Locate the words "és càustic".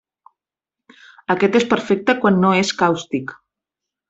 2.63-3.37